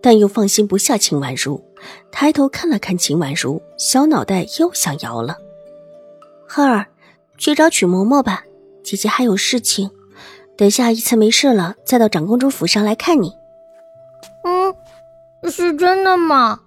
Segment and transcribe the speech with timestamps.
[0.00, 1.62] 但又放心不下秦婉如，
[2.10, 5.36] 抬头看了看秦婉如，小脑袋又想摇了。
[6.48, 6.86] 浩儿，
[7.38, 8.44] 去找曲嬷嬷吧，
[8.84, 9.90] 姐姐还有事情，
[10.56, 13.32] 等下一次没事了再到长公主府上来看你。
[14.44, 14.74] 嗯，
[15.50, 16.60] 是真的吗？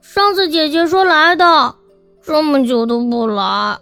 [0.00, 1.74] 上次姐姐说来的，
[2.22, 3.78] 这么久都不来。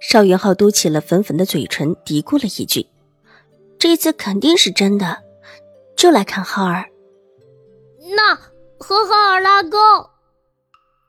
[0.00, 2.86] 邵元浩嘟起了粉粉的嘴唇，嘀咕了一句
[3.78, 5.18] ：“这次肯定是真的，
[5.94, 6.86] 就来看浩儿。”
[8.10, 8.34] 那
[8.78, 9.78] 和浩儿拉钩。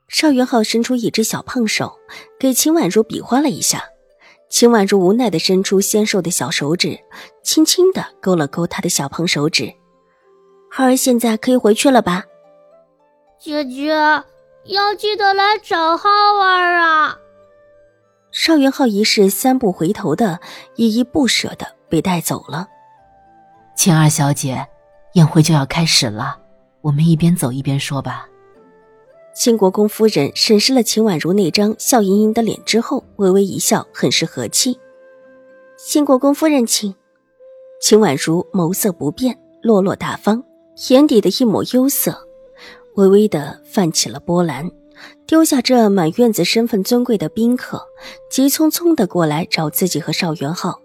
[0.08, 1.98] 邵元浩伸出一只小胖手，
[2.40, 3.84] 给秦婉如比划了一下。
[4.50, 7.00] 秦婉如无奈的伸出纤瘦的小手指，
[7.44, 9.74] 轻轻的勾了勾他的小胖手指。
[10.70, 12.24] 浩儿现在可以回去了吧？
[13.40, 13.90] 姐姐
[14.66, 17.18] 要记得来找浩儿啊！
[18.32, 20.40] 邵元浩一时三不回头的，
[20.76, 22.68] 依依不舍的被带走了。
[23.76, 24.68] 秦二小姐，
[25.14, 26.38] 宴会就要开始了。
[26.84, 28.28] 我们一边走一边说吧。
[29.34, 34.78] 新国公夫人审视了秦婉如那张笑盈盈的脸之后，微微一笑，很是和气。
[35.78, 36.94] 新国公夫人请。
[37.82, 40.44] 秦婉如眸色不变，落落大方，
[40.90, 42.28] 眼底的一抹忧色，
[42.96, 44.70] 微微的泛起了波澜。
[45.26, 47.82] 丢下这满院子身份尊贵的宾客，
[48.30, 50.80] 急匆匆的过来找自己和邵元浩。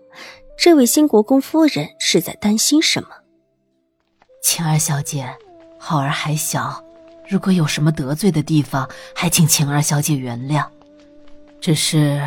[0.56, 3.08] 这位新国公夫人是在担心什么？
[4.42, 5.28] 晴儿小姐。
[5.78, 6.84] 浩儿还小，
[7.28, 10.66] 如果有什么得罪的地方，还请晴儿小姐原谅。
[11.60, 12.22] 只是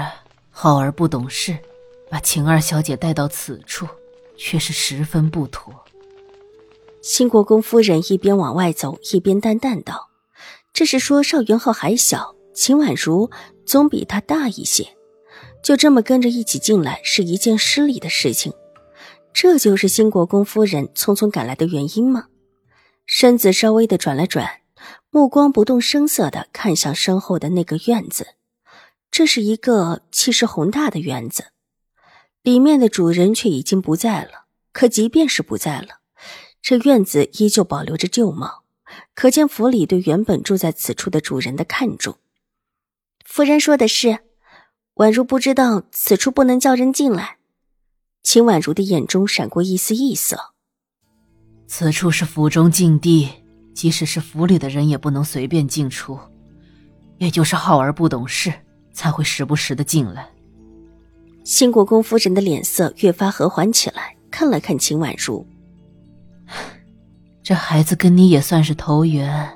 [0.49, 1.58] 浩儿不懂事，
[2.09, 3.87] 把晴儿小姐带到此处，
[4.37, 5.73] 却是十分不妥。
[7.02, 10.09] 新国公夫人一边往外走，一边淡淡道
[10.73, 13.30] ：“这是说邵元浩还小，秦婉如
[13.65, 14.87] 总比他大一些，
[15.64, 18.53] 就这么跟着一起进来，是一件失礼的事情。
[19.33, 22.26] 这就是新国公夫人匆匆赶来的原因吗？”
[23.14, 24.61] 身子稍微的转了转，
[25.10, 28.36] 目光不动声色的看向身后的那个院子。
[29.11, 31.48] 这是一个气势宏大的院子，
[32.42, 34.45] 里面的主人却已经不在了。
[34.71, 36.00] 可即便是不在了，
[36.61, 38.64] 这院子依旧保留着旧貌，
[39.14, 42.17] 可见府里对原本住在此处的主人的看重。
[43.26, 44.20] 夫人说的是，
[44.95, 47.39] 宛如不知道此处不能叫人进来。
[48.23, 50.54] 秦婉如的眼中闪过一丝异色。
[51.73, 53.30] 此处是府中禁地，
[53.73, 56.20] 即使是府里的人也不能随便进出。
[57.17, 58.52] 也就是浩儿不懂事，
[58.92, 60.27] 才会时不时的进来。
[61.45, 65.48] 新国公夫人的脸色越发和缓起来，看了看秦婉如，
[67.42, 69.49] 这孩子跟你也算是投缘，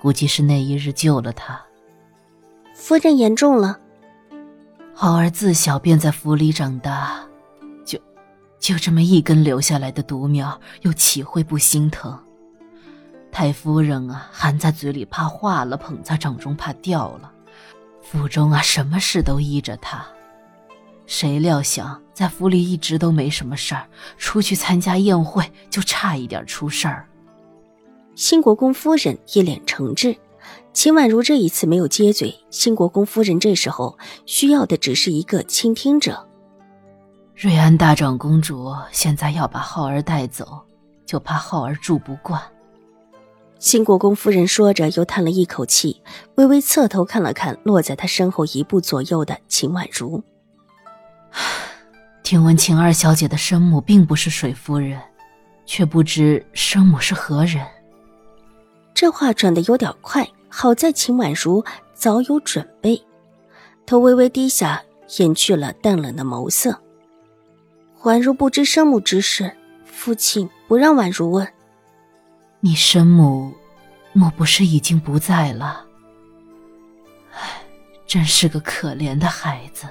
[0.00, 1.60] 估计是那一日救了他。
[2.74, 3.78] 夫人言重了。
[4.94, 7.20] 浩儿自小便在府里长大。
[8.62, 12.16] 就这么一根留下来的独苗，又岂会不心疼？
[13.32, 17.32] 太夫人啊，含在嘴里怕化了，捧在掌中怕掉了。
[18.00, 20.06] 府中啊，什么事都依着他。
[21.06, 27.08] 谁料想在府里一直都没什么事儿，出去参加宴会就差一点出事儿。
[28.14, 30.16] 新国公夫人一脸诚挚，
[30.72, 32.32] 秦婉如这一次没有接嘴。
[32.48, 36.28] 新国公夫人这时候需要的只是一个倾听者。
[37.34, 40.60] 瑞安大长公主现在要把浩儿带走，
[41.04, 42.40] 就怕浩儿住不惯。
[43.58, 46.02] 新国公夫人说着，又叹了一口气，
[46.36, 50.22] 微微侧头看了看落在她身后一步左右的秦婉如。
[52.22, 55.00] 听闻秦二小姐的生母并不是水夫人，
[55.64, 57.66] 却不知生母是何人。
[58.94, 61.64] 这话转的有点快，好在秦婉如
[61.94, 63.02] 早有准备，
[63.86, 64.82] 头微微低下，
[65.18, 66.78] 掩去了淡冷的眸色。
[68.02, 69.52] 宛如不知生母之事，
[69.84, 71.46] 父亲不让宛如问。
[72.58, 73.52] 你生母，
[74.12, 75.86] 莫不是已经不在了？
[77.32, 77.62] 唉，
[78.04, 79.86] 真是个可怜的孩子。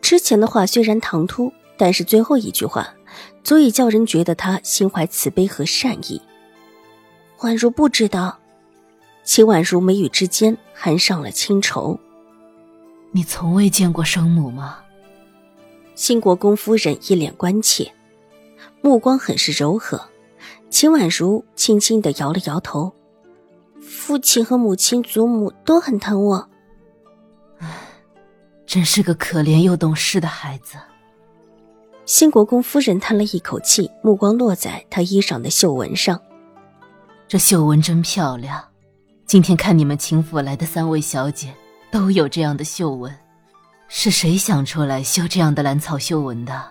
[0.00, 2.94] 之前的话虽然唐突，但是最后一句话，
[3.42, 6.22] 足以叫人觉得他心怀慈悲和善意。
[7.40, 8.38] 宛如不知道，
[9.24, 11.98] 秦宛如眉宇之间含上了清愁。
[13.10, 14.78] 你从未见过生母吗？
[15.96, 17.90] 新国公夫人一脸关切，
[18.82, 19.98] 目光很是柔和。
[20.68, 22.92] 秦婉如轻轻的摇了摇头
[23.80, 26.48] ：“父亲和母亲、祖母都很疼我。
[28.66, 30.76] 真是个可怜又懂事的孩子。
[32.04, 36.20] 新国公夫人叹了一口气，目光落在她衣裳的绣纹上。
[37.26, 38.62] 这绣纹真漂亮。
[39.24, 41.54] 今天看你们秦府来的三位小姐
[41.90, 43.12] 都有这样的绣纹，
[43.88, 46.62] 是谁想出来绣这样的兰草绣纹的？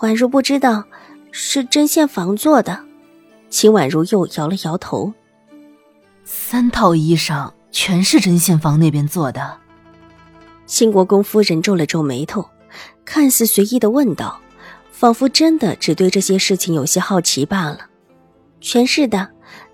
[0.00, 0.84] 宛如不知道，
[1.30, 2.84] 是针线房做的。
[3.48, 5.12] 秦婉如又摇了摇头。
[6.24, 9.56] 三套衣裳全是针线房那边做的。
[10.66, 12.48] 新国公夫人皱了皱眉头，
[13.04, 14.40] 看似随意的问道，
[14.90, 17.80] 仿佛真的只对这些事情有些好奇罢了。
[18.60, 19.28] 全是的，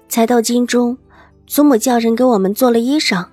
[0.09, 0.99] 才到京中，
[1.47, 3.25] 祖母叫人给我们做了衣裳，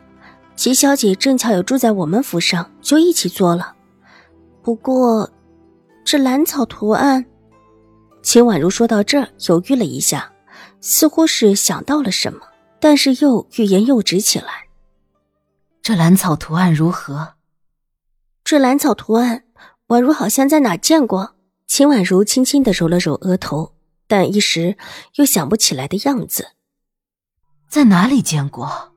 [0.58, 3.76] 齐小姐正巧有住在我们府上，就一起做了。
[4.64, 5.32] 不过，
[6.04, 7.24] 这兰草图案，
[8.24, 10.34] 秦婉如说到这儿，犹豫了一下，
[10.82, 12.42] 似乎是想到了什么，
[12.80, 14.66] 但是又欲言又止起来。
[15.84, 17.36] 这兰草图案如何？
[18.44, 19.44] 这兰草图案，
[19.90, 21.36] 宛如好像在哪见过。
[21.68, 23.74] 秦婉如轻轻的揉了揉额头。
[24.10, 24.78] 但一时
[25.16, 26.54] 又想不起来的样子，
[27.68, 28.94] 在哪里见过？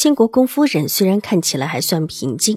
[0.00, 2.56] 新国公夫人虽然看起来还算平静，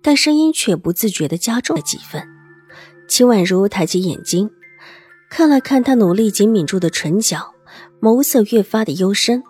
[0.00, 2.22] 但声音却不自觉的加重了几分。
[3.08, 4.48] 秦婉如抬起眼睛，
[5.28, 7.52] 看了看他努力紧抿住的唇角，
[8.00, 9.42] 眸色越发的幽深。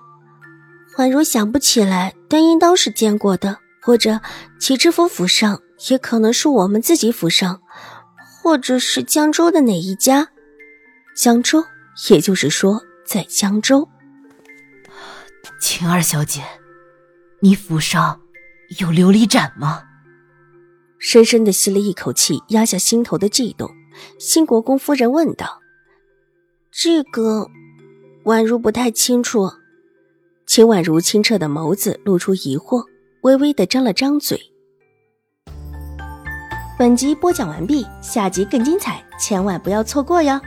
[0.97, 4.23] 宛如想不起来，但应当是见过的，或者
[4.59, 5.61] 齐知府府上，
[5.91, 7.61] 也可能是我们自己府上，
[8.41, 10.29] 或者是江州的哪一家。
[11.14, 11.62] 江州，
[12.09, 13.87] 也就是说，在江州。
[15.61, 16.43] 晴儿小姐，
[17.44, 18.20] 你府上
[18.78, 19.82] 有琉璃盏吗？
[21.00, 23.68] 深深的吸了一口气，压下心头的悸动，
[24.16, 25.58] 新国公夫人问道
[26.70, 27.48] ：“这个，
[28.26, 29.50] 宛如不太清楚。”
[30.46, 32.84] 秦婉如清澈的眸子露出疑惑，
[33.22, 34.40] 微微的张了张嘴。
[36.78, 40.40] 本集播讲完毕，下集更精彩，千万不要错过哟。